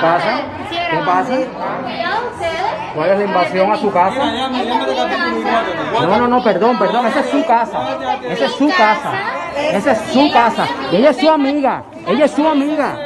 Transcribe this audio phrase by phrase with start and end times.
[0.00, 0.40] pasa?
[0.70, 1.38] ¿Qué pasa?
[2.94, 4.24] ¿Cuál es la invasión a su casa?
[5.92, 7.98] No, no, no, perdón, perdón, esa es su casa.
[8.28, 9.12] Esa es su casa.
[9.56, 10.66] Esa es su casa.
[10.92, 11.84] Ella es su amiga.
[12.06, 12.98] Ella es su amiga.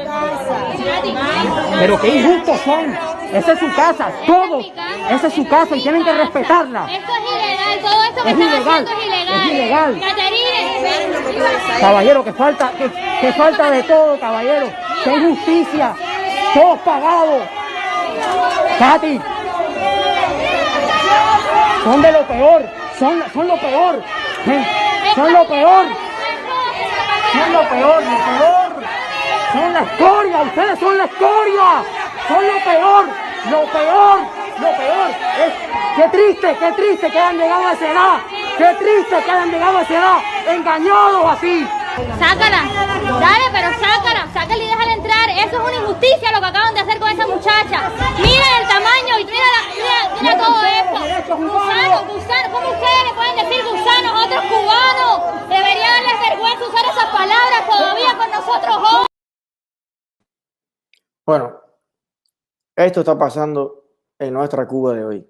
[1.78, 2.96] Pero qué injustos son.
[3.32, 4.10] Esa es su casa.
[4.26, 4.72] Todos.
[5.10, 6.86] Esa es su casa y tienen que respetarla.
[6.90, 8.86] Esto es ilegal, todo esto que Es ilegal,
[9.34, 10.00] es ilegal.
[11.80, 12.90] Caballero, que falta, que,
[13.20, 14.68] que falta de todo, caballero.
[15.02, 15.94] Que injusticia.
[16.54, 17.42] Todos pagados.
[18.78, 19.20] Katy.
[21.82, 22.62] Son de lo peor.
[22.98, 24.02] Son, son lo peor.
[25.16, 25.86] Son lo peor.
[27.32, 28.72] Son lo peor, lo peor.
[29.52, 30.42] Son la escoria.
[30.42, 31.84] Ustedes son la escoria.
[32.28, 33.06] Son lo peor.
[33.50, 34.18] Lo peor.
[34.60, 35.10] Lo peor.
[35.96, 38.18] Qué triste, qué triste que hayan llegado a esa edad.
[38.56, 40.18] Qué triste que hayan llegado a esa edad.
[40.46, 41.66] Engañados así.
[41.94, 42.62] Sácala,
[43.20, 45.30] dale, pero sácala, sácala y déjala entrar.
[45.30, 47.90] Eso es una injusticia lo que acaban de hacer con esa muchacha.
[48.18, 51.36] Mira el tamaño y mira, la- mira, mira todo esto.
[51.36, 55.48] Gusano, gusano, ¿cómo ustedes le pueden decir gusanos a otros cubanos?
[55.48, 59.06] Debería darles vergüenza usar esas palabras todavía con nosotros jóvenes.
[61.26, 61.60] Bueno,
[62.76, 63.84] esto está pasando
[64.18, 65.26] en nuestra Cuba de hoy.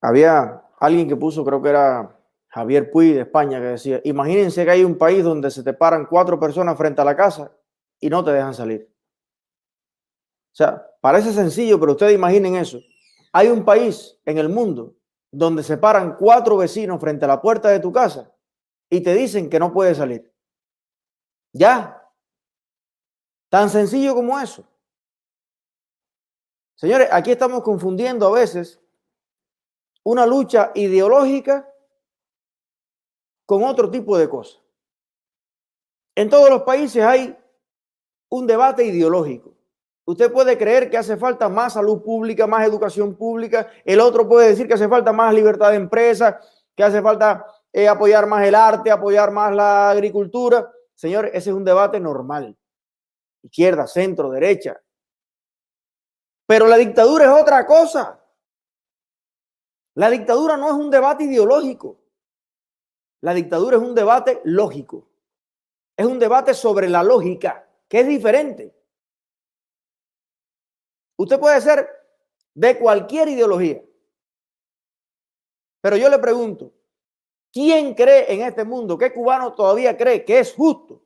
[0.00, 2.16] Había alguien que puso, creo que era
[2.58, 6.06] Javier Puy de España, que decía, imagínense que hay un país donde se te paran
[6.06, 7.52] cuatro personas frente a la casa
[8.00, 8.88] y no te dejan salir.
[10.52, 12.78] O sea, parece sencillo, pero ustedes imaginen eso.
[13.32, 14.94] Hay un país en el mundo
[15.30, 18.32] donde se paran cuatro vecinos frente a la puerta de tu casa
[18.90, 20.32] y te dicen que no puedes salir.
[21.52, 21.98] Ya,
[23.48, 24.64] Tan sencillo como eso.
[26.74, 28.80] Señores, aquí estamos confundiendo a veces
[30.04, 31.67] una lucha ideológica
[33.48, 34.60] con otro tipo de cosas.
[36.14, 37.34] En todos los países hay
[38.28, 39.54] un debate ideológico.
[40.04, 43.70] Usted puede creer que hace falta más salud pública, más educación pública.
[43.86, 46.38] El otro puede decir que hace falta más libertad de empresa,
[46.76, 50.70] que hace falta eh, apoyar más el arte, apoyar más la agricultura.
[50.94, 52.54] Señores, ese es un debate normal
[53.42, 54.78] izquierda, centro, derecha.
[56.46, 58.22] Pero la dictadura es otra cosa.
[59.94, 61.98] La dictadura no es un debate ideológico.
[63.20, 65.08] La dictadura es un debate lógico.
[65.96, 68.74] Es un debate sobre la lógica, que es diferente.
[71.16, 71.88] Usted puede ser
[72.54, 73.82] de cualquier ideología.
[75.80, 76.72] Pero yo le pregunto,
[77.52, 81.02] ¿quién cree en este mundo, qué cubano todavía cree que es justo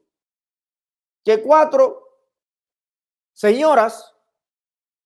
[1.24, 2.18] que cuatro
[3.32, 4.14] señoras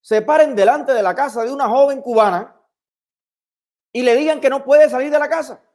[0.00, 2.56] se paren delante de la casa de una joven cubana
[3.92, 5.65] y le digan que no puede salir de la casa.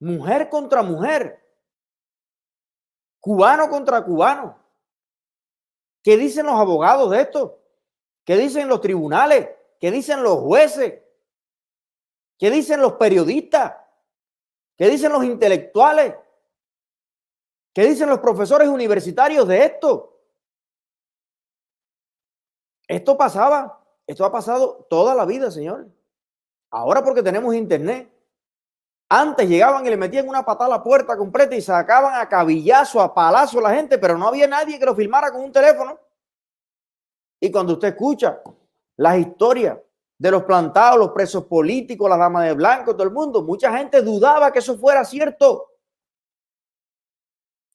[0.00, 1.44] Mujer contra mujer.
[3.20, 4.58] Cubano contra cubano.
[6.02, 7.60] ¿Qué dicen los abogados de esto?
[8.24, 9.48] ¿Qué dicen los tribunales?
[9.80, 11.02] ¿Qué dicen los jueces?
[12.38, 13.74] ¿Qué dicen los periodistas?
[14.76, 16.14] ¿Qué dicen los intelectuales?
[17.74, 20.20] ¿Qué dicen los profesores universitarios de esto?
[22.86, 25.88] Esto pasaba, esto ha pasado toda la vida, señor.
[26.70, 28.10] Ahora porque tenemos internet.
[29.10, 33.00] Antes llegaban y le metían una patada a la puerta completa y sacaban a cabillazo,
[33.00, 35.98] a palazo a la gente, pero no había nadie que lo filmara con un teléfono.
[37.40, 38.42] Y cuando usted escucha
[38.96, 39.78] las historias
[40.18, 44.02] de los plantados, los presos políticos, las damas de blanco, todo el mundo, mucha gente
[44.02, 45.68] dudaba que eso fuera cierto.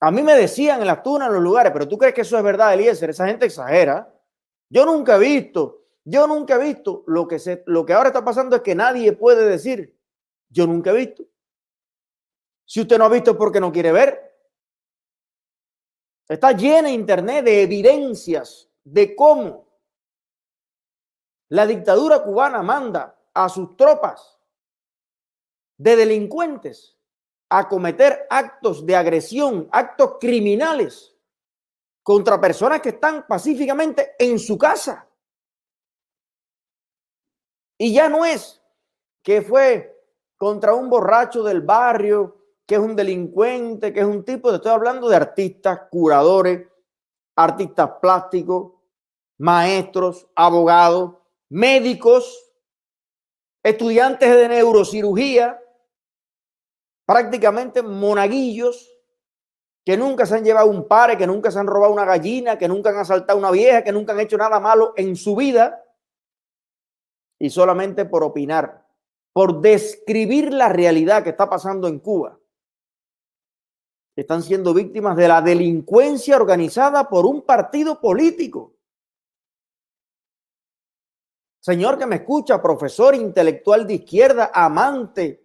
[0.02, 2.38] A mí me decían en las tunas, en los lugares, pero tú crees que eso
[2.38, 4.14] es verdad, Eliezer, esa gente exagera.
[4.70, 8.24] Yo nunca he visto, yo nunca he visto lo que se, lo que ahora está
[8.24, 9.98] pasando es que nadie puede decir,
[10.53, 11.24] yo nunca he visto.
[12.66, 14.34] Si usted no ha visto es porque no quiere ver.
[16.30, 19.68] Está llena internet de evidencias de cómo
[21.50, 24.39] la dictadura cubana manda a sus tropas
[25.78, 26.98] de delincuentes
[27.50, 31.16] a cometer actos de agresión, actos criminales
[32.01, 35.07] contra personas que están pacíficamente en su casa.
[37.78, 38.62] Y ya no es
[39.22, 39.93] que fue
[40.44, 42.36] contra un borracho del barrio,
[42.66, 46.68] que es un delincuente, que es un tipo, te estoy hablando de artistas, curadores,
[47.34, 48.74] artistas plásticos,
[49.38, 51.13] maestros, abogados,
[51.48, 52.54] médicos,
[53.63, 55.62] estudiantes de neurocirugía,
[57.06, 58.92] prácticamente monaguillos
[59.86, 62.68] que nunca se han llevado un pare, que nunca se han robado una gallina, que
[62.68, 65.86] nunca han asaltado una vieja, que nunca han hecho nada malo en su vida
[67.40, 68.82] y solamente por opinar,
[69.33, 72.39] por describir la realidad que está pasando en Cuba.
[74.15, 78.75] están siendo víctimas de la delincuencia organizada por un partido político.
[81.59, 85.44] Señor que me escucha, profesor intelectual de izquierda, amante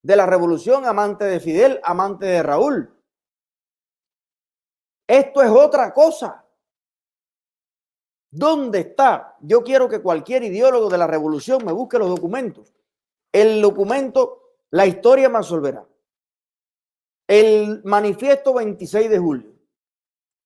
[0.00, 2.94] de la revolución, amante de Fidel, amante de Raúl.
[5.08, 6.44] Esto es otra cosa.
[8.30, 9.36] ¿Dónde está?
[9.40, 12.72] Yo quiero que cualquier ideólogo de la revolución me busque los documentos.
[13.34, 15.84] El documento, la historia me absolverá.
[17.26, 19.52] El manifiesto 26 de julio.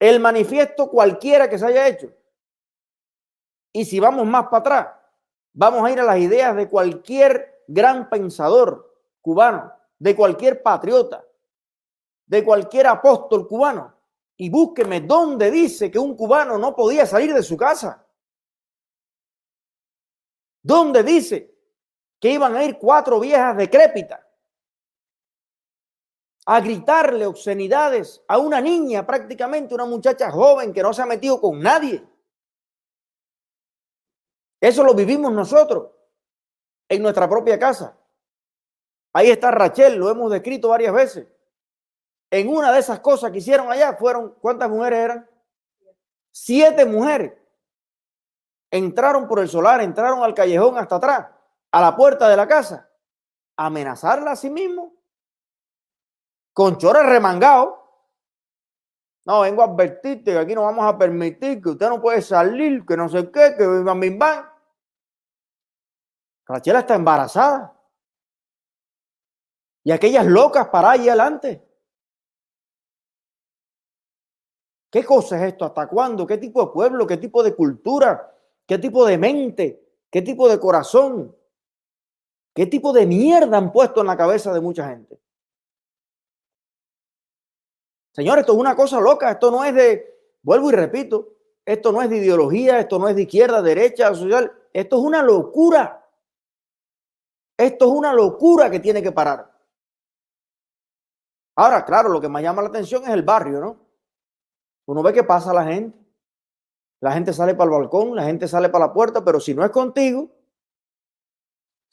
[0.01, 2.11] El manifiesto cualquiera que se haya hecho.
[3.75, 4.89] Y si vamos más para atrás,
[5.53, 11.23] vamos a ir a las ideas de cualquier gran pensador cubano, de cualquier patriota,
[12.25, 13.95] de cualquier apóstol cubano
[14.35, 18.07] y búsqueme dónde dice que un cubano no podía salir de su casa.
[20.63, 21.58] ¿Dónde dice
[22.21, 24.21] que iban a ir cuatro viejas decrépitas
[26.47, 31.41] a gritarle obscenidades a una niña, prácticamente una muchacha joven que no se ha metido
[31.41, 32.03] con nadie?
[34.61, 35.91] Eso lo vivimos nosotros
[36.89, 37.97] en nuestra propia casa.
[39.13, 41.29] Ahí está Rachel, lo hemos descrito varias veces.
[42.31, 45.31] En una de esas cosas que hicieron allá fueron, ¿cuántas mujeres eran?
[46.31, 47.33] Siete mujeres.
[48.71, 51.27] Entraron por el solar, entraron al callejón hasta atrás,
[51.73, 52.91] a la puerta de la casa,
[53.57, 54.95] amenazarla a sí mismo,
[56.53, 57.77] con chores remangados.
[59.25, 62.85] No, vengo a advertirte que aquí no vamos a permitir, que usted no puede salir,
[62.87, 64.51] que no sé qué, que van, van.
[66.47, 67.79] Rachel está embarazada.
[69.85, 71.63] Y aquellas locas para allí adelante.
[74.91, 75.67] ¿Qué cosa es esto?
[75.67, 76.27] ¿Hasta cuándo?
[76.27, 77.07] ¿Qué tipo de pueblo?
[77.07, 78.35] ¿Qué tipo de cultura?
[78.67, 79.97] ¿Qué tipo de mente?
[80.11, 81.37] ¿Qué tipo de corazón?
[82.59, 85.17] ¿Qué tipo de mierda han puesto en la cabeza de mucha gente?
[88.11, 92.03] Señor, esto es una cosa loca, esto no es de, vuelvo y repito, esto no
[92.03, 96.05] es de ideología, esto no es de izquierda, derecha, social, esto es una locura.
[97.57, 99.57] Esto es una locura que tiene que parar.
[101.55, 103.77] Ahora, claro, lo que más llama la atención es el barrio, ¿no?
[104.87, 105.97] Uno ve que pasa la gente.
[106.99, 109.65] La gente sale para el balcón, la gente sale para la puerta, pero si no
[109.65, 110.29] es contigo,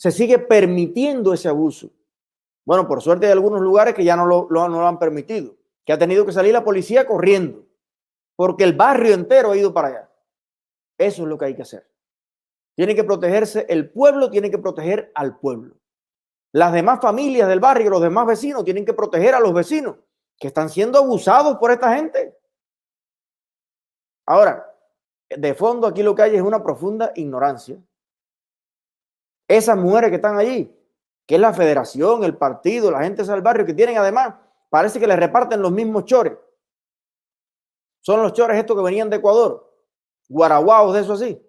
[0.05, 1.89] se sigue permitiendo ese abuso.
[2.63, 5.93] Bueno, por suerte hay algunos lugares que ya no lo, no lo han permitido, que
[5.93, 7.65] ha tenido que salir la policía corriendo,
[8.35, 10.11] porque el barrio entero ha ido para allá.
[10.99, 11.89] Eso es lo que hay que hacer.
[12.75, 15.75] Tiene que protegerse, el pueblo tiene que proteger al pueblo.
[16.51, 19.95] Las demás familias del barrio, los demás vecinos tienen que proteger a los vecinos
[20.37, 22.37] que están siendo abusados por esta gente.
[24.27, 24.71] Ahora,
[25.35, 27.79] de fondo aquí lo que hay es una profunda ignorancia.
[29.47, 30.75] Esas mujeres que están allí,
[31.25, 34.35] que es la federación, el partido, la gente del barrio, que tienen además,
[34.69, 36.33] parece que les reparten los mismos chores.
[38.01, 39.73] Son los chores estos que venían de Ecuador,
[40.27, 41.41] guaraguaos de eso así,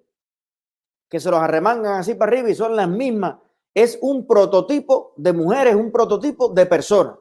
[1.09, 3.37] que se los arremangan así para arriba y son las mismas.
[3.75, 7.19] Es un prototipo de mujeres, un prototipo de personas.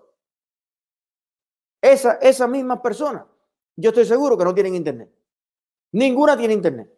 [1.82, 3.26] Esa, esas mismas personas,
[3.76, 5.12] yo estoy seguro que no tienen internet.
[5.92, 6.92] Ninguna tiene internet.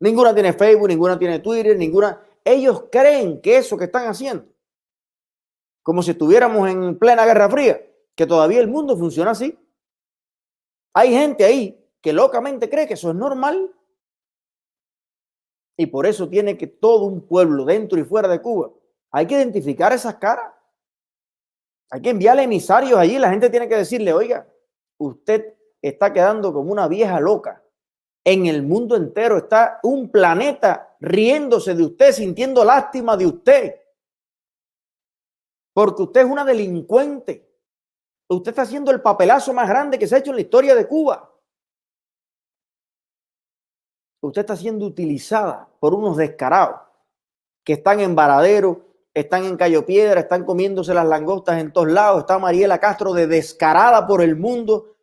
[0.00, 2.22] Ninguna tiene Facebook, ninguna tiene Twitter, ninguna.
[2.44, 4.46] Ellos creen que eso que están haciendo,
[5.82, 7.80] como si estuviéramos en plena Guerra Fría,
[8.14, 9.58] que todavía el mundo funciona así.
[10.94, 13.74] Hay gente ahí que locamente cree que eso es normal.
[15.76, 18.70] Y por eso tiene que todo un pueblo, dentro y fuera de Cuba,
[19.10, 20.52] hay que identificar esas caras.
[21.90, 23.18] Hay que enviarle emisarios allí.
[23.18, 24.46] La gente tiene que decirle, oiga,
[24.98, 27.64] usted está quedando como una vieja loca
[28.24, 33.74] en el mundo entero está un planeta riéndose de usted, sintiendo lástima de usted.
[35.72, 37.48] Porque usted es una delincuente.
[38.28, 40.86] Usted está haciendo el papelazo más grande que se ha hecho en la historia de
[40.86, 41.34] Cuba.
[44.22, 46.80] Usted está siendo utilizada por unos descarados
[47.64, 52.20] que están en Varadero, están en Cayo Piedra, están comiéndose las langostas en todos lados.
[52.20, 54.94] Está Mariela Castro de descarada por el mundo,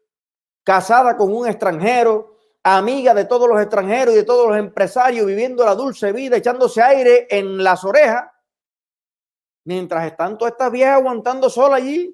[0.63, 2.36] casada con un extranjero,
[2.75, 6.81] amiga de todos los extranjeros y de todos los empresarios, viviendo la dulce vida, echándose
[6.81, 8.29] aire en las orejas,
[9.63, 12.13] mientras están todas estas viejas aguantando sola allí.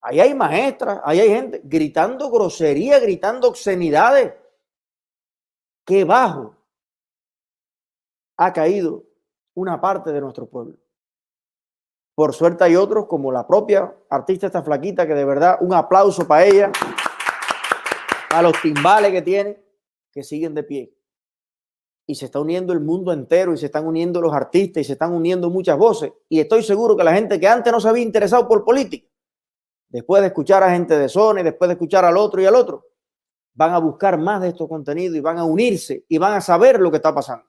[0.00, 4.34] Ahí hay maestras, ahí hay gente gritando grosería, gritando obscenidades.
[5.84, 6.54] Qué bajo
[8.36, 9.02] ha caído
[9.54, 10.76] una parte de nuestro pueblo.
[12.14, 16.28] Por suerte hay otros, como la propia artista esta flaquita, que de verdad un aplauso
[16.28, 16.70] para ella
[18.30, 19.62] a los timbales que tiene,
[20.12, 20.94] que siguen de pie.
[22.06, 24.92] Y se está uniendo el mundo entero y se están uniendo los artistas y se
[24.94, 26.12] están uniendo muchas voces.
[26.28, 29.06] Y estoy seguro que la gente que antes no se había interesado por política,
[29.88, 32.54] después de escuchar a gente de zona y después de escuchar al otro y al
[32.54, 32.86] otro,
[33.54, 36.80] van a buscar más de estos contenidos y van a unirse y van a saber
[36.80, 37.47] lo que está pasando.